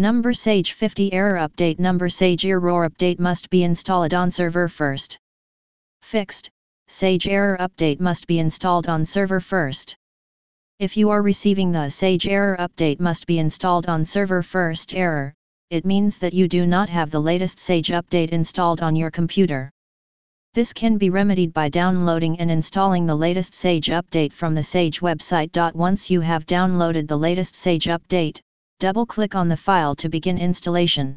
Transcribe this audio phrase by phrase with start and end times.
[0.00, 5.18] Number Sage 50 error update Number Sage error update must be installed on server first.
[6.02, 6.48] Fixed,
[6.86, 9.96] Sage error update must be installed on server first.
[10.78, 15.34] If you are receiving the Sage error update must be installed on server first error,
[15.70, 19.68] it means that you do not have the latest Sage update installed on your computer.
[20.54, 25.00] This can be remedied by downloading and installing the latest Sage update from the Sage
[25.00, 25.74] website.
[25.74, 28.40] Once you have downloaded the latest Sage update,
[28.80, 31.16] double-click on the file to begin installation.